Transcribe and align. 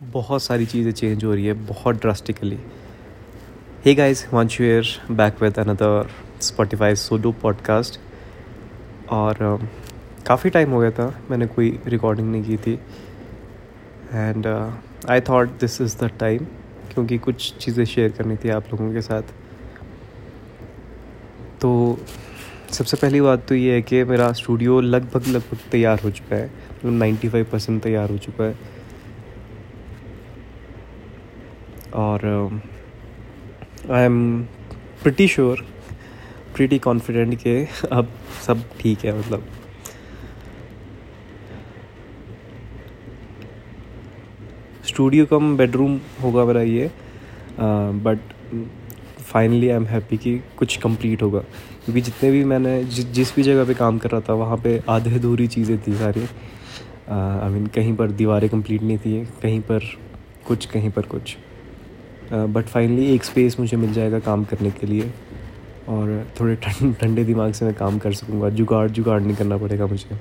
बहुत 0.00 0.42
सारी 0.42 0.66
चीज़ें 0.66 0.90
चेंज 0.92 1.24
हो 1.24 1.32
रही 1.34 1.46
है, 1.46 1.52
बहुत 1.52 2.00
drastically 2.00 2.58
hey 3.84 3.94
guys 3.94 4.22
Himanshu 4.24 4.62
here 4.62 4.86
back 5.10 5.42
with 5.42 5.58
another 5.58 6.08
Spotify 6.42 6.94
Sodo 6.94 7.32
podcast 7.42 7.98
और 9.10 9.36
काफ़ी 10.26 10.50
टाइम 10.50 10.70
हो 10.70 10.80
गया 10.80 10.90
था, 10.90 11.06
मैंने 11.30 11.46
कोई 11.46 11.78
रिकॉर्डिंग 11.86 12.30
नहीं 12.32 12.44
की 12.44 12.56
थी। 12.56 12.72
And 14.12 14.46
I 14.46 15.20
thought 15.20 15.58
this 15.60 15.80
is 15.80 15.96
the 15.98 16.10
time 16.20 16.44
क्योंकि 16.92 17.18
कुछ 17.18 17.52
चीज़ें 17.56 17.84
शेयर 17.84 18.12
करनी 18.18 18.36
थी 18.36 18.48
आप 18.50 18.72
लोगों 18.72 18.92
के 18.94 19.02
साथ। 19.02 19.22
तो 21.60 21.98
सबसे 22.72 22.96
पहली 22.96 23.20
बात 23.20 23.46
तो 23.48 23.54
ये 23.54 23.74
है 23.74 23.82
कि 23.82 24.04
मेरा 24.04 24.30
स्टूडियो 24.34 24.80
लगभग 24.80 25.26
लगभग 25.28 25.70
तैयार 25.72 26.00
हो 26.00 26.10
चुका 26.10 26.36
है। 26.36 26.46
मतलब 26.46 26.92
नाइन्टी 26.92 27.28
फाइव 27.28 27.48
परसेंट 27.52 27.82
तैयार 27.82 28.10
हो 28.10 28.18
चुका 28.18 28.44
है। 28.44 28.72
और 31.94 32.26
I 33.90 34.04
am 34.04 34.42
pretty 35.02 35.28
sure 35.28 35.64
pretty 36.54 36.78
confident 36.78 37.34
कि 37.38 37.56
अब 37.92 38.08
सब 38.46 38.62
ठीक 38.80 39.04
है 39.04 39.18
मतलब। 39.18 39.44
स्टूडियो 44.86 45.26
कम 45.26 45.56
बेडरूम 45.56 45.98
होगा 46.22 46.44
मेरा 46.44 46.62
ये 46.62 46.90
but 47.60 48.18
finally 49.22 49.68
I 49.68 49.76
am 49.76 49.86
happy 49.86 50.16
कि 50.16 50.38
कुछ 50.58 50.76
कंप्लीट 50.76 51.22
होगा। 51.22 51.40
क्योंकि 51.84 52.00
जितने 52.00 52.30
भी 52.30 52.44
मैंने 52.44 52.82
जि, 52.84 53.02
जिस 53.02 53.34
भी 53.36 53.42
जगह 53.42 53.64
पे 53.66 53.74
काम 53.74 53.98
कर 53.98 54.10
रहा 54.10 54.20
था 54.28 54.34
वहाँ 54.34 54.56
पे 54.64 54.80
आधे 54.88 55.14
अधूरी 55.14 55.46
चीज़ें 55.48 55.78
थी 55.86 55.94
सारी। 55.94 56.22
आई 57.10 57.50
मीन 57.50 57.66
कहीं 57.74 57.94
पर 57.96 58.10
दीवारें 58.12 58.48
कंप्लीट 58.50 58.82
नहीं 58.82 58.98
थी 58.98 59.24
कहीं 59.42 59.60
पर 59.62 59.90
कुछ 60.46 60.66
कहीं 60.66 60.90
पर 60.90 61.06
कुछ। 61.06 61.36
बट 62.32 62.64
फाइनली 62.64 63.06
एक 63.14 63.24
स्पेस 63.24 63.58
मुझे 63.60 63.76
मिल 63.76 63.92
जाएगा 63.92 64.18
काम 64.20 64.44
करने 64.44 64.70
के 64.70 64.86
लिए। 64.86 65.10
और 65.88 66.26
थोड़े 66.38 66.54
ठंडे 66.56 67.24
दिमाग 67.24 67.52
से 67.52 67.64
मैं 67.64 67.74
काम 67.74 67.98
कर 67.98 68.12
सकूँगा। 68.14 68.48
जुगाड़ 68.50 68.88
जुगाड़ 68.90 69.20
नहीं 69.22 69.36
करना 69.36 69.56
पड़ेगा 69.56 69.86
मुझे। 69.86 70.18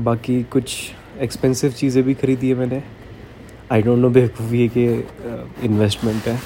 बाकी 0.00 0.42
कुछ 0.52 0.76
एक्सपेंसिव 1.20 1.70
चीज़ें 1.72 2.02
भी 2.04 2.14
ख़रीदी 2.14 2.48
है 2.48 2.54
मैंने। 2.54 2.82
आई 3.72 3.82
डोंट 3.82 3.98
नो 3.98 4.10
बेवकूफ़ी 4.10 4.60
है 4.62 4.68
कि 4.68 5.64
इन्वेस्टमेंट 5.66 6.28
है। 6.28 6.38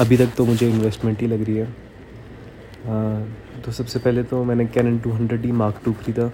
अभी 0.00 0.16
तक 0.16 0.34
तो 0.36 0.44
मुझे 0.46 0.68
इन्वेस्टमेंट 0.70 1.20
ही 1.20 1.26
लग 1.26 1.44
रही 1.44 1.56
है। 1.56 1.66
आ, 1.66 3.20
तो 3.64 3.72
सबसे 3.72 3.98
पहले 3.98 4.22
तो 4.22 4.42
मैंने 4.44 4.66
Canon 4.66 4.98
two 4.98 5.10
hundred 5.12 5.42
D 5.42 5.52
Mark 5.54 5.80
two 5.84 5.92
ख़रीदा। 5.92 6.30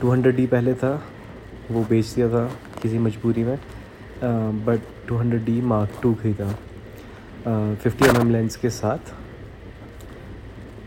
टू 0.00 0.10
हंड्रेड 0.10 0.36
डी 0.36 0.46
पहले 0.46 0.74
था। 0.74 0.94
वो 1.70 1.84
बेच 1.90 2.06
दिया 2.06 2.28
था 2.28 2.44
किसी 2.82 2.98
मजबूरी 2.98 3.44
में। 3.44 3.58
But 4.24 4.80
two 5.08 5.16
hundred 5.16 5.44
D 5.44 5.60
Mark 5.62 5.98
two 6.02 6.14
ख़रीदा 6.14 6.48
फिफ्टी 7.74 8.04
एम 8.08 8.30
लेंस 8.32 8.56
के 8.56 8.70
साथ 8.70 9.12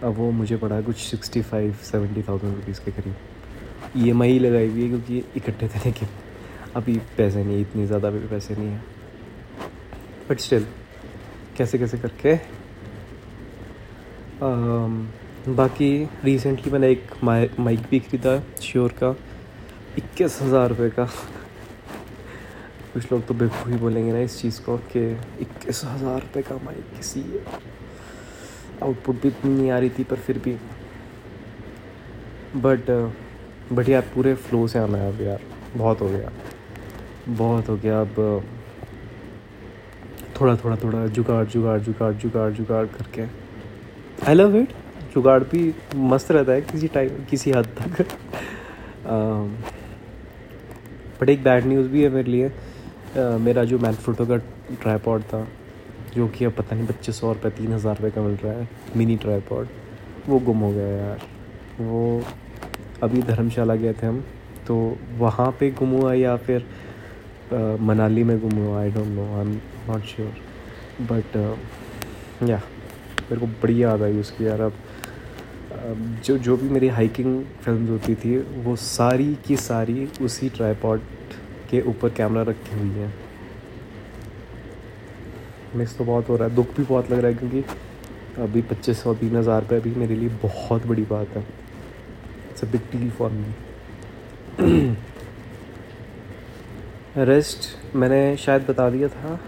अब 0.04 0.14
वो 0.16 0.30
मुझे 0.32 0.58
पड़ा 0.58 0.80
कुछ 0.82 0.96
sixty 0.98 1.42
five 1.42 1.74
seventy 1.84 2.22
thousand 2.24 2.56
rupees 2.56 2.80
के 2.86 2.92
करीब. 2.92 3.16
ई 3.98 4.10
एम 4.10 4.22
आई 4.24 4.40
लगाई 4.40 4.68
हुई 4.70 4.82
है 4.82 4.88
क्योंकि 4.90 5.24
इकट्ठे 5.38 5.68
थे 5.68 5.80
लेकिन 5.86 6.08
अभी 6.76 6.98
पैसे 7.18 7.44
नहीं 7.44 7.62
इतने 7.62 7.86
ज़्यादा 7.88 8.10
भी 8.10 8.28
पैसे 8.28 8.56
नहीं 8.56 8.68
हैं. 8.68 8.84
बट 10.30 10.40
स्टिल 10.40 10.66
कैसे 11.58 11.78
कैसे 11.78 11.98
करके 11.98 12.36
um, 14.46 14.94
बाकी 15.58 15.90
रिसेंटली 16.24 16.72
मैंने 16.72 16.92
एक 16.92 17.12
माइक 17.24 17.82
भी 17.90 18.00
खरीदा 18.00 18.40
श्योर 18.62 18.94
का 19.04 19.16
इक्कीस 19.98 20.40
हज़ार 20.42 20.70
रुपये 20.70 20.90
का. 20.90 21.10
कुछ 22.98 23.12
लोग 23.12 23.26
तो 23.28 23.34
ही 23.68 23.78
बोलेंगे 23.78 24.12
ना 24.12 24.20
इस 24.20 24.40
चीज़ 24.42 24.60
को 24.62 24.76
कि 24.92 25.02
इक्कीस 25.42 25.84
हज़ार 25.86 26.20
रुपये 26.22 26.44
का 26.44 26.56
माइक 26.56 26.86
किसी 26.96 27.22
आउटपुट 28.84 29.22
भी 29.22 29.28
इतनी 29.28 29.52
नहीं 29.52 29.70
आ 29.72 29.78
रही 29.80 29.90
थी, 29.90 30.04
पर 30.04 30.16
फिर 30.16 30.38
भी। 30.38 30.56
बट 32.62 32.90
बट 33.72 33.90
यार 33.90 34.02
पूरे 34.16 34.34
फ्लो 34.36 34.68
से 34.68 34.80
आना 34.80 34.98
है 34.98 35.14
अब 35.14 35.22
यार। 35.22 35.42
बहुत 35.76 36.02
हो 36.02 36.08
गया। 36.10 36.32
बहुत 37.30 37.70
हो 37.70 37.76
गया 37.78 38.00
अब। 38.02 38.44
थोड़ा 40.42 40.56
थोड़ा 40.56 40.76
थोड़ा, 40.76 41.06
जुगाड़ 41.08 41.46
जुगाड़ 41.46 41.80
जुगाड़ 41.80 42.14
जुगाड़ 42.14 42.52
जुगाड़ 42.52 42.86
करके। 42.88 43.26
आई 44.28 44.34
लव 44.34 44.56
इट 44.58 44.74
जुगाड़ 45.14 45.44
भी 45.44 45.74
मस्त 45.96 46.32
रहता 46.32 46.52
है 46.52 46.62
किसी 46.62 46.88
टाइम 46.88 47.26
किसी 47.30 47.52
हद 47.52 47.68
तक। 47.80 48.06
बट 51.22 51.30
एक 51.30 51.44
बैड 51.44 51.66
न्यूज़ 51.66 51.88
भी 51.88 52.04
है 52.04 52.10
मेरे 52.10 52.32
लिए। 52.32 52.52
मेरा 53.16 53.64
जो 53.64 53.78
मैनफ्रोटो 53.80 54.26
का 54.26 54.38
ट्राईपॉड 54.82 55.22
था 55.24 55.48
जो 56.16 56.28
कि 56.28 56.46
अब 56.46 56.52
पता 56.54 56.76
नहीं 56.76 56.88
पच्चीस 56.88 57.20
सौ 57.20 57.32
रुपये 57.34 57.52
तीन 57.52 57.74
हज़ार 57.74 57.96
रुपये 57.96 58.12
का 58.12 58.22
मिल 58.22 58.36
रहा 58.44 58.54
है 58.54 58.68
मिनी 58.98 59.16
ट्राईपॉड 59.18 59.68
वो 60.28 60.40
गुम 60.40 60.60
हो 60.60 60.72
गया 60.72 60.88
यार। 60.88 61.20
वो 61.80 62.22
अभी 63.04 63.22
धर्मशाला 63.22 63.76
गए 63.76 63.94
थे 63.94 64.08
हम 64.08 64.24
तो 64.68 64.76
वहाँ 65.18 65.50
पे 65.60 65.70
गुम 65.72 65.90
हुआ 65.92 66.14
या 66.14 66.36
फिर 66.38 66.60
uh, 66.62 67.80
मनाली 67.80 68.24
में 68.24 68.40
गुम 68.42 68.58
हुआ 68.58 68.80
I 68.80 68.92
don't 68.92 69.08
know 69.08 69.26
I 69.36 69.42
am 69.42 69.54
not 69.90 70.04
sure 70.06 70.34
but 71.12 71.36
या 72.50 72.62
मेरे 73.30 73.40
को 73.40 73.48
बड़ी 73.48 73.82
याद 73.84 74.04
आई 74.04 74.20
उसकी 74.20 74.48
यार। 74.48 74.62
अब 74.62 74.74
जो 76.26 76.38
जो 76.38 76.58
भी 76.58 76.70
मेरी 76.70 76.88
हाइकिंग 76.88 77.44
फ़िल्म 77.64 77.88
होती 77.88 78.16
थी 78.16 78.38
वो 78.64 78.76
सारी 78.76 79.34
की 79.48 79.58
सारी 79.58 80.08
उसी 80.22 80.50
ट्राईपॉड 80.50 81.02
के 81.70 81.82
ऊपर 81.84 82.10
कैमरा 82.18 82.42
रखी 82.44 82.80
हुई 82.80 82.90
है। 82.92 83.12
मिस 85.76 85.98
तो 85.98 86.04
बहुत 86.06 86.30
हो 86.30 86.36
रहा 86.36 86.48
है। 86.48 86.56
दुख 86.56 86.76
भी 86.78 86.84
बहुत 86.84 87.12
लग 87.12 87.20
रहा 87.20 87.28
है 87.28 87.34
क्योंकि 87.36 87.64
अभी 88.42 88.62
पच्चीस 88.64 89.02
सौ, 89.04 89.14
तीन 89.16 89.36
हज़ार 89.36 89.62
रुपये 89.62 89.80
अभी 89.80 89.90
मेरे 89.96 90.16
लिए 90.16 90.30
बहुत 90.44 90.86
बड़ी 90.88 91.04
बात 91.06 91.36
है। 91.36 91.42
It's 92.52 92.64
a 92.64 92.68
big 92.68 92.82
deal 92.92 93.10
for 93.12 93.32
me 93.32 93.46
rest 97.20 97.96
मैंने 97.96 98.36
शायद 98.38 98.66
बता 98.70 98.90
दिया 98.90 99.08
था 99.10 99.40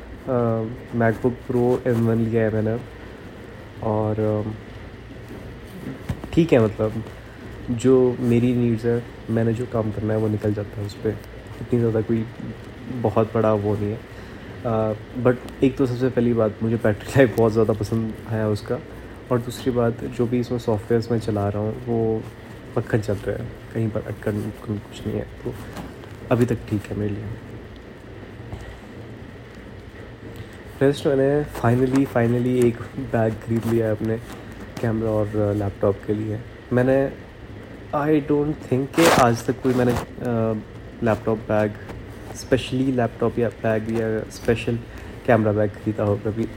मैकबुक 0.96 1.34
प्रो 1.47 1.81
एम 1.88 2.07
वन 2.07 2.18
लिया 2.19 2.44
है 2.44 2.53
मैंने। 2.53 2.78
और 3.86 4.53
ठीक 6.34 6.53
है 6.53 6.59
मतलब 6.59 7.03
जो 7.72 8.16
मेरी 8.22 8.53
नीड्स 8.56 8.86
है, 8.86 9.03
मैंने 9.30 9.53
जो 9.53 9.66
काम 9.74 9.91
करना 9.91 10.13
है 10.13 10.19
वो 10.19 10.28
निकल 10.28 10.53
जाता 10.53 10.80
है 10.80 10.86
उस 10.86 10.94
पर 10.96 11.18
इतनी 11.62 11.80
ज़्यादा 11.80 12.02
कोई 12.02 12.25
बहुत 13.02 13.34
बड़ा 13.34 13.53
वो 13.56 13.75
नहीं 13.75 13.92
है। 13.92 15.24
बट 15.24 15.64
एक 15.64 15.78
तो 15.78 15.86
सबसे 15.86 16.09
पहली 16.09 16.34
बात, 16.34 16.64
मुझे 16.64 16.75
बैटरी 16.78 17.12
लाइफ 17.18 17.38
बहुत 17.38 17.52
ज़्यादा 17.53 17.74
पसंद 17.75 18.14
आया 18.30 18.47
उसका। 18.50 18.80
और 19.31 19.40
दूसरी 19.40 19.72
बात, 19.72 20.03
जो 20.06 20.25
भी 20.28 20.40
इसमें 20.40 20.59
सॉफ्टवेयर्स 20.59 21.12
मैं 21.12 21.19
चला 21.19 21.48
रहा 21.50 21.62
हूँ, 21.62 21.74
वो 21.86 22.22
पक्खन 22.75 23.02
चल 23.02 23.14
रहा 23.16 23.36
है। 23.36 23.50
कहीं 23.74 23.90
पर 23.90 24.02
अटकन 24.08 24.42
कुछ 24.66 25.06
नहीं 25.06 25.18
है 25.18 25.25
तो 25.44 25.53
अभी 26.31 26.46
तक 26.46 26.58
ठीक 26.69 26.86
है 26.90 26.98
मेरे 26.98 27.14
लिए। 27.14 27.24
रेस्ट 30.81 31.08
मैंने 31.08 31.44
फाइनली 31.53 32.03
फाइनली 32.08 32.58
एक 32.68 32.78
बैग 33.12 33.34
ख़रीद 33.46 33.66
लिया 33.66 33.86
है 33.86 33.92
अपने 33.92 34.18
कैमरा 34.81 35.12
और 35.12 35.53
लैपटॉप 35.58 35.96
के 36.06 36.14
लिए। 36.14 36.40
मैंने 36.74 36.98
आई 37.96 38.19
डोंट 38.28 38.56
थिंक 38.72 38.90
कि 38.96 39.06
आज 39.22 39.46
तक 39.46 39.62
कोई 39.64 39.74
मैंने 39.74 39.94
लैपटॉप 41.04 41.38
बैग 41.48 41.72
स्पेशली 42.38 42.92
लैपटॉप 42.92 43.40
या 43.40 43.50
बैग 43.64 43.92
या 44.00 44.08
स्पेशल 44.32 44.78
कैमरा 45.26 45.52
बैग 45.52 45.70
ख़रीदा 45.72 46.04
हो 46.04 46.16
कभी। 46.26 46.48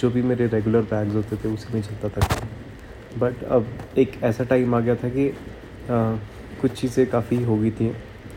जो 0.00 0.10
भी 0.10 0.22
मेरे 0.22 0.46
रेगुलर 0.46 0.82
बैग्स 0.90 1.14
होते 1.14 1.36
थे 1.36 1.48
उसी 1.48 1.74
में 1.74 1.82
चलता 1.82 2.08
था। 2.08 2.20
बट 3.18 3.44
अब 3.44 3.68
एक 3.98 4.22
ऐसा 4.24 4.44
टाइम 4.44 4.74
आ 4.74 4.80
गया 4.80 4.94
था 4.94 5.08
कि 5.08 5.28
आ, 5.28 6.16
कुछ 6.60 6.72
चीज़ें 6.80 7.06
काफ़ी 7.10 7.42
हो 7.44 7.56
गई 7.58 7.70
थी 7.70 7.92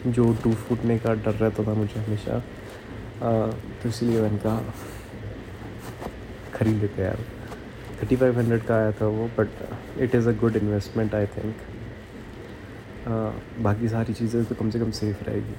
जो 0.08 0.34
टूट 0.44 0.56
फूटने 0.68 0.98
का 1.00 1.14
डर 1.16 1.34
रहता 1.34 1.64
था 1.64 1.74
मुझे 1.74 2.00
हमेशा। 2.00 2.36
आ, 2.36 2.42
तो 3.82 3.90
इसलिए 3.90 4.22
मैंने 4.22 4.38
कहा 4.38 4.74
ख़रीद 6.54 6.82
लेते 6.82 7.02
यार। 7.02 7.20
थर्टी 8.02 8.16
फाइव 8.16 8.38
हंड्रेड 8.40 8.64
का 8.64 8.76
आया 8.76 8.92
था 9.00 9.08
वो 9.08 9.30
but 9.38 10.00
it 10.02 10.16
is 10.16 10.30
a 10.30 10.32
good 10.42 10.56
investment 10.56 11.16
I 11.16 11.26
think 11.36 11.56
बाकी 13.64 13.88
सारी 13.90 14.14
चीज़ें 14.14 14.44
तो 14.46 14.56
कम 14.56 14.70
से 14.70 14.80
कम 14.80 14.92
सेफ़ 14.92 15.24
रहेगी। 15.24 15.56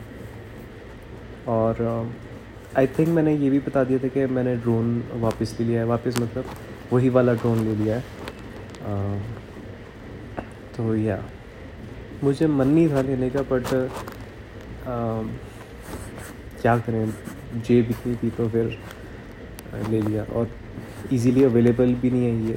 और 1.49 2.13
आई 2.79 2.87
थिंक 2.89 3.09
मैंने 3.09 3.35
ये 3.37 3.51
भी 3.51 3.59
बता 3.59 3.85
दिया 3.85 3.99
था 3.99 4.09
कि 4.09 4.27
मैंने 4.29 4.55
ड्रोन 4.57 5.03
वापस 5.21 5.57
ले 5.61 5.67
लिया 5.67 5.81
है। 5.81 5.87
वापस 5.87 6.19
मतलब 6.19 6.45
वही 6.93 7.09
वाला 7.09 7.35
ड्रोन 7.35 7.65
ले 7.65 7.75
लिया 7.75 7.97
है। 7.97 8.05
uh, 8.83 9.19
तो 10.77 10.95
या 10.97 11.23
मुझे 12.25 12.47
मन 12.47 12.69
नहीं 12.69 12.89
था 12.91 13.01
लेने 13.03 13.31
का 13.31 13.43
बट 13.51 13.65
क्या 16.63 16.77
करें? 16.79 17.13
जेब 17.59 17.91
इतनी 17.91 18.15
थी 18.17 18.31
तो 18.31 18.49
फिर 18.49 18.79
ले 19.89 20.01
लिया। 20.01 20.25
और 20.25 20.51
इजीली 21.13 21.45
अवेलेबल 21.45 21.95
भी 21.95 22.11
नहीं 22.11 22.25
है 22.25 22.49
ये। 22.49 22.55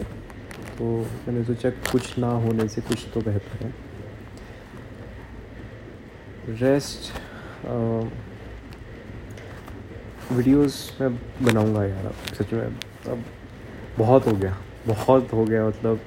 तो 0.78 0.86
मैंने 1.28 1.44
सोचा 1.46 1.70
कुछ 1.92 2.18
ना 2.20 2.28
होने 2.46 2.68
से 2.68 2.82
कुछ 2.82 3.06
तो 3.14 3.22
बेहतर 3.22 3.66
है। 3.66 3.72
रेस्ट 6.50 7.12
वीडियोस 10.34 10.76
मैं 11.02 11.10
बनाऊँगा 11.44 11.84
यार 11.86 12.06
अब 12.06 12.34
सच 12.36 12.52
में 12.54 12.62
अब 12.62 13.24
बहुत 13.98 14.28
हो 14.28 14.32
गया 14.32 14.56
बहुत 14.88 15.34
हो 15.34 15.46
गया 15.46 15.68
मतलब 15.68 16.00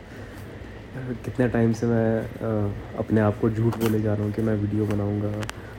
कितने 1.25 1.49
टाइम 1.49 1.73
से 1.73 1.87
मैं 1.87 2.21
आ, 2.21 2.71
अपने 2.99 3.21
आप 3.21 3.39
को 3.41 3.51
झूठ 3.51 3.79
बोले 3.79 4.01
जा 4.01 4.15
रहा 4.15 4.25
हूँ 4.25 4.33
कि 4.33 4.43
मैं 4.43 4.55
वीडियो 4.57 4.87
बनाऊँगा 4.87 5.33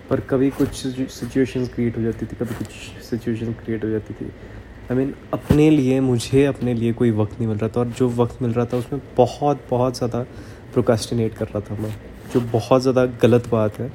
पर 0.09 0.19
कभी 0.29 0.49
कुछ 0.49 0.85
सिचुएशन 1.11 1.65
क्रिएट 1.75 1.97
हो 1.97 2.01
जाती 2.03 2.25
थी 2.25 2.35
कभी 2.35 2.55
कुछ 2.55 2.67
सिचुएशन 3.09 3.53
क्रिएट 3.53 3.83
हो 3.83 3.89
जाती 3.89 4.13
थी। 4.13 4.25
आई 4.25 4.89
I 4.89 4.97
मीन 4.97 5.07
mean, 5.07 5.33
अपने 5.33 5.69
लिए 5.69 5.99
मुझे 6.01 6.45
अपने 6.45 6.73
लिए 6.73 6.93
कोई 6.93 7.11
वक्त 7.13 7.39
नहीं 7.39 7.47
मिल 7.47 7.57
रहा 7.57 7.69
था 7.69 7.79
और 7.79 7.87
जो 7.97 8.09
वक्त 8.17 8.41
मिल 8.41 8.51
रहा 8.53 8.65
था 8.65 8.77
उसमें 8.77 9.01
बहुत 9.17 9.65
बहुत 9.69 9.97
ज़्यादा 9.97 10.25
प्रोकास्टिनेट 10.73 11.33
कर 11.37 11.45
रहा 11.45 11.59
था 11.69 11.81
मैं 11.81 11.95
जो 12.33 12.41
बहुत 12.53 12.81
ज़्यादा 12.81 13.05
गलत 13.21 13.47
बात 13.51 13.79
है। 13.79 13.91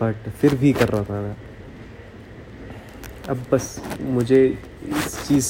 बट 0.00 0.28
फिर 0.30 0.54
भी 0.54 0.72
कर 0.72 0.88
रहा 0.88 1.04
था 1.04 1.20
मैं। 1.22 1.36
अब 3.28 3.44
बस 3.52 3.80
मुझे 4.00 4.44
इस 4.88 5.18
चीज़ 5.28 5.48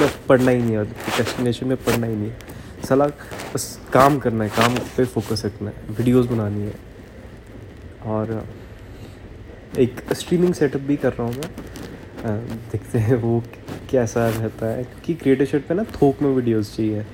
में 0.00 0.08
पढ़ना 0.28 0.50
ही 0.50 0.58
नहीं 0.58 0.76
है 0.76 0.84
डेस्टिनेशन 0.84 1.66
में 1.66 1.76
पढ़ना 1.76 2.06
ही 2.06 2.16
नहीं 2.16 2.30
है। 2.30 2.84
सलाह, 2.88 3.08
बस 3.54 3.78
काम 3.92 4.18
करना 4.18 4.44
है, 4.44 4.50
काम 4.50 4.76
पे 4.96 5.04
फोकस 5.06 5.42
रखना 5.46 5.70
है 5.70 5.94
वीडियोस 5.96 6.26
बनानी 6.26 6.62
है। 6.62 6.74
और 8.06 8.46
एक 9.78 10.00
स्ट्रीमिंग 10.12 10.54
सेटअप 10.54 10.80
भी 10.82 10.96
कर 10.96 11.12
रहा 11.12 11.26
हूँ 11.26 11.34
मैं। 11.34 12.38
देखते 12.72 12.98
हैं 12.98 13.16
वो 13.16 13.42
कैसा 13.90 14.28
रहता 14.28 14.66
है। 14.66 14.82
क्योंकि 14.84 15.14
क्रिएटर 15.14 15.44
शर्ट 15.46 15.66
पे 15.66 15.74
ना 15.74 15.84
थोक 15.94 16.22
में 16.22 16.30
वीडियोस 16.30 16.76
चाहिए 16.76 17.04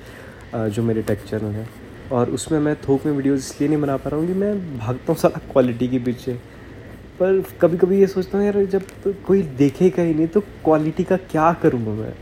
जो 0.69 0.83
मेरे 0.83 1.01
टेक 1.01 1.23
चैनल 1.29 1.51
है। 1.53 1.67
और 2.11 2.29
उसमें 2.29 2.59
मैं 2.59 2.75
थोक 2.81 3.05
में 3.05 3.13
वीडियोस 3.13 3.39
इसलिए 3.39 3.69
नहीं 3.69 3.81
बना 3.81 3.97
पा 3.97 4.09
रहा 4.09 4.19
हूँ 4.19 4.27
कि 4.27 4.33
मैं 4.33 4.77
भागता 4.77 5.11
हूँ 5.13 5.15
सारा 5.19 5.39
क्वालिटी 5.51 5.87
के 5.87 5.99
पीछे। 5.99 6.37
पर 7.19 7.41
कभी 7.61 7.77
कभी 7.77 7.99
ये 7.99 8.07
सोचता 8.07 8.37
हूँ 8.37 8.45
यार 8.45 8.63
जब 8.71 8.83
तो 9.03 9.13
कोई 9.27 9.41
देखेगा 9.57 10.03
ही 10.03 10.13
नहीं 10.13 10.27
तो 10.27 10.41
क्वालिटी 10.63 11.03
का 11.03 11.17
क्या 11.31 11.51
करूँगा 11.61 11.91
मैं? 11.91 12.13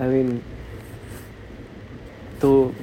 आई 0.00 0.06
I 0.06 0.12
मीन 0.12 0.28
mean, 0.28 0.40
तो 2.40 2.74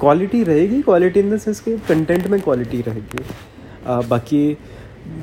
क्वालिटी 0.00 0.42
रहेगी 0.42 0.80
क्वालिटी 0.82 1.20
इन 1.20 1.30
द 1.30 1.38
सेंस 1.38 1.60
के 1.60 1.76
कंटेंट 1.88 2.26
में 2.26 2.40
क्वालिटी 2.40 2.80
रहेगी। 2.82 3.24
बाकी 4.08 4.56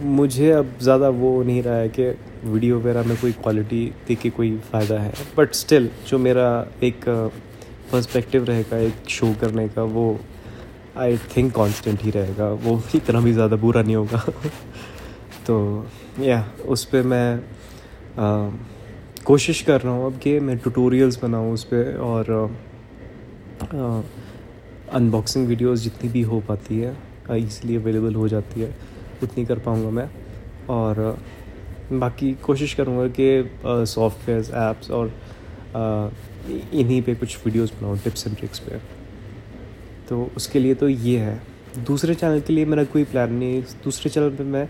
मुझे 0.04 0.52
अब 0.52 0.78
ज़्यादा 0.82 1.10
वो 1.10 1.32
नहीं 1.44 1.62
रहा 1.64 1.76
है 1.76 1.90
कि 1.90 2.08
वीडियो 2.46 2.80
वगैरह 2.80 3.04
में 3.08 3.18
कोई 3.18 3.32
क्वालिटी 3.34 3.86
देख 4.08 4.20
के 4.22 4.30
कोई 4.30 4.56
फ़ायदा 4.72 5.00
है। 5.00 5.14
बट 5.38 5.54
स्टिल 5.56 5.90
जो 6.08 6.18
मेरा 6.20 6.48
एक 6.84 7.06
पर्सपेक्टिव 7.92 8.46
रहेगा 8.46 8.78
एक 8.78 9.10
शो 9.10 9.34
करने 9.42 9.68
का 9.70 9.84
वो 9.98 10.20
आई 10.98 11.18
थिंक 11.36 11.54
कांस्टेंट 11.56 12.02
ही 12.04 12.12
रहेगा। 12.12 12.50
वो 12.64 12.82
इतना 12.96 13.20
भी 13.22 13.34
ज़्यादा 13.34 13.56
बुरा 13.56 13.82
नहीं 13.82 13.96
होगा। 13.96 14.24
तो 15.48 15.86
या 16.20 16.44
उस 16.68 16.84
पर 16.86 17.04
मैं 17.04 17.38
आ, 18.18 18.50
कोशिश 19.26 19.62
कर 19.62 19.82
रहा 19.82 19.94
हूँ 19.94 20.06
अब 20.06 20.20
कि 20.20 20.40
मैं 20.40 20.58
ट्यूटोरियल्स 20.58 21.20
बनाऊँ 21.22 21.54
उस 21.54 21.64
पर 21.64 21.98
और 22.04 22.32
अनबॉक्सिंग 24.94 25.48
वीडियोस 25.48 25.80
जितनी 25.80 26.10
भी 26.10 26.22
हो 26.22 26.40
पाती 26.48 26.80
है 26.80 26.96
ईज़िली 27.38 27.76
अवेलेबल 27.76 28.16
हो 28.16 28.28
जाती 28.28 28.62
है 28.62 28.76
उतनी 29.24 29.46
कर 29.46 29.60
पाऊँगा 29.60 29.90
मैं। 29.90 30.10
और 30.70 31.18
बाकी 31.92 32.32
कोशिश 32.44 32.74
करूँगा 32.74 33.08
कि 33.20 33.86
सॉफ्टवेयर 33.88 34.52
ऐप्स 34.62 34.92
और 34.92 35.12
इन्हीं 36.74 37.02
पे 37.02 37.16
कुछ 37.16 37.38
वीडियोस 37.46 37.74
बनाऊँ 37.82 37.98
टिप्स 38.04 38.28
एंड 38.28 38.38
ट्रिक्स 38.38 38.60
पे। 38.60 38.78
तो 40.10 40.30
उसके 40.38 40.60
लिए 40.60 40.74
तो 40.76 40.90
ये 40.90 41.18
है। 41.20 41.42
दूसरे 41.88 42.16
चैनल 42.16 42.42
के 42.42 42.54
लिए 42.54 42.66
मेरा 42.66 42.84
कोई 42.94 43.04
प्लान 43.06 43.34
नहीं 43.34 43.62
दूसरे 43.84 44.12
चैनल 44.12 44.30
पे 44.36 44.44
मैं 44.44 44.68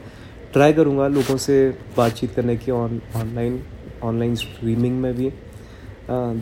ट्राई 0.57 0.73
करूँगा 0.73 1.07
लोगों 1.07 1.37
से 1.37 1.55
बातचीत 1.97 2.31
करने 2.35 2.55
की 2.57 2.71
ऑन, 2.71 3.01
ऑनलाइन 3.15 3.59
ऑनलाइन 4.03 4.35
स्ट्रीमिंग 4.35 4.99
में 5.01 5.13
भी। 5.15 5.29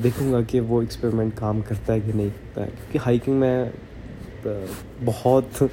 देखूँगा 0.01 0.41
कि 0.41 0.59
वो 0.59 0.81
एक्सपेरिमेंट 0.83 1.33
काम 1.37 1.61
करता 1.61 1.93
है 1.93 2.01
कि 2.01 2.13
नहीं 2.13 2.29
करता 2.31 2.61
है। 2.61 2.67
क्योंकि 2.67 2.97
हाइकिंग 2.97 3.39
में 3.39 3.71
बहुत 5.01 5.69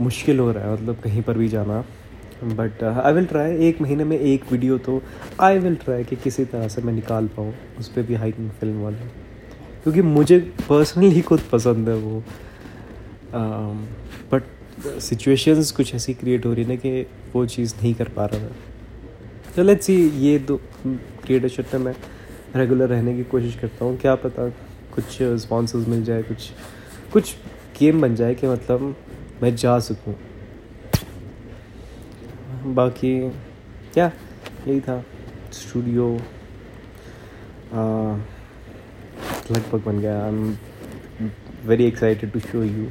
मुश्किल 0.00 0.38
हो 0.38 0.50
रहा 0.52 0.64
है 0.64 0.72
मतलब 0.72 0.96
कहीं 1.04 1.22
पर 1.22 1.38
भी 1.38 1.48
जाना। 1.48 1.84
बट 2.44 2.82
आई 2.84 3.12
विल 3.12 3.26
ट्राई 3.26 3.56
एक 3.68 3.80
महीने 3.82 4.04
में 4.04 4.18
एक 4.18 4.50
वीडियो 4.52 4.78
तो 4.78 5.00
आई 5.40 5.58
विल 5.58 5.76
ट्राई 5.84 6.04
कि 6.04 6.16
किसी 6.16 6.44
तरह 6.44 6.68
से 6.68 6.82
मैं 6.82 6.92
निकाल 6.92 7.28
पाऊँ 7.36 7.54
उस 7.78 7.88
पर 7.88 8.02
भी 8.02 8.14
हाइकिंग 8.14 8.50
फ़िल्म 8.50 8.82
वाला। 8.82 9.06
क्योंकि 9.82 10.02
मुझे 10.02 10.38
पर्सनली 10.68 11.20
खुद 11.22 11.40
पसंद 11.52 11.88
है 11.88 11.94
वो। 11.96 12.22
बट 14.32 14.42
सिचुएशंस 14.86 15.70
कुछ 15.72 15.94
ऐसी 15.94 16.14
क्रिएट 16.14 16.46
हो 16.46 16.52
रही 16.52 16.64
है 16.64 16.68
ना 16.68 16.76
कि 16.76 17.06
वो 17.34 17.44
चीज़ 17.46 17.74
नहीं 17.76 17.94
कर 17.94 18.08
पा 18.16 18.24
रहा 18.26 18.40
मैं। 18.40 18.52
तो 19.56 19.62
लेट्स 19.62 19.86
सी 19.86 19.94
ये 20.20 20.38
दो 20.38 20.56
क्रिएटरशिप 20.86 21.74
में 21.74 21.80
मैं 21.80 21.94
रेगुलर 22.56 22.88
रहने 22.88 23.14
की 23.16 23.24
कोशिश 23.24 23.54
करता 23.60 23.84
हूँ। 23.84 23.96
क्या 23.98 24.14
पता 24.16 24.48
कुछ 24.94 25.18
स्पॉन्सर्स 25.42 25.88
मिल 25.88 26.04
जाए, 26.04 26.22
कुछ 26.22 26.50
कुछ 27.12 27.34
गेम 27.78 28.00
बन 28.00 28.14
जाए 28.14 28.34
कि 28.34 28.46
मतलब 28.46 28.94
मैं 29.42 29.54
जा 29.56 29.78
सकूँ। 29.80 30.14
बाकी 32.74 33.18
क्या 33.94 34.10
यही 34.66 34.80
था। 34.80 35.04
स्टूडियो 35.52 36.08
लगभग 39.50 39.82
बन 39.86 39.98
गया। 40.00 40.22
I 40.22 40.28
am 40.28 40.56
very 41.66 41.84
excited 41.84 42.32
to 42.32 42.40
show 42.40 42.62
you 42.62 42.86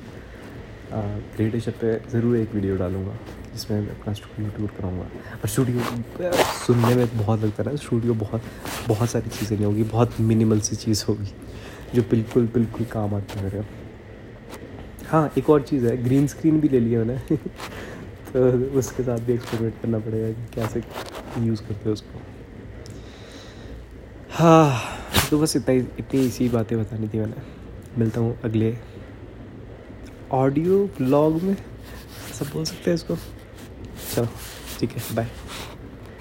creation 1.36 1.72
पे 1.82 1.94
ज़रूर 2.12 2.36
एक 2.38 2.54
वीडियो 2.54 2.76
डालूँगा, 2.78 3.14
जिसमें 3.54 3.80
मैं 3.80 3.90
अपना 3.92 4.14
स्टूडियो 4.14 4.50
टूर 4.58 4.72
कराऊँगा। 4.78 5.06
और 5.34 5.48
स्टूडियो 5.50 6.32
सुनने 6.66 6.96
में 6.96 7.18
बहुत 7.18 7.44
लगता 7.44 7.70
है 7.70 7.76
स्टूडियो 7.78 8.14
बहुत 8.14 8.42
बहुत 8.88 9.10
सारी 9.10 9.30
चीज़ें 9.30 9.56
नहीं 9.56 9.66
होगी, 9.66 9.84
बहुत 9.84 10.20
मिनिमल 10.22 10.60
सी 10.60 10.76
चीज़ 10.76 11.04
होगी, 11.08 11.32
जो 11.96 12.02
बिल्कुल 12.12 12.48
बिल्कुल 12.54 12.86
काम 12.94 13.16
आता 13.16 13.40
है 13.40 13.66
हाँ 15.08 15.32
एक 15.38 15.50
और 15.50 15.62
चीज़ 15.62 15.86
है 15.88 15.96
ग्रीन 16.04 16.28
स्क्रीन 16.28 16.60
भी 16.60 16.70
ले 16.70 16.80
लिया 16.80 17.00
मैंने। 17.00 17.36
तो 18.34 18.40
उसके 18.80 19.04
साथ 19.04 19.20
भी 19.26 19.34
एक्सपेरिमेंट 19.34 19.82
करना 19.82 20.00
पड़ेगा 20.00 20.30
कि 20.30 20.54
कैसे 20.54 20.82
यूज़ 21.46 21.62
करते 21.62 21.90
हैं 21.90 21.94
उसको। 21.94 22.22
हाँ 24.32 25.30
तो 25.30 25.40
बस 25.40 25.56
इतना 25.56 25.74
इतनी 26.00 26.26
इसी 26.26 26.50
बातें 26.50 26.78
बतानी 26.80 27.08
थी 27.08 27.20
मैंने। 27.20 27.42
मिलता 27.98 28.22
हूँ 28.22 28.38
अगले 28.44 28.72
ऑडियो 30.34 30.78
ब्लॉग 30.98 31.42
में 31.44 31.56
सब 32.40 32.52
बोल 32.54 32.64
सकते 32.66 32.90
हैं 32.90 32.96
इसको। 32.96 33.16
चलो 33.16 34.28
ठीक 34.80 34.92
है 34.92 35.16
बाय 35.16 35.28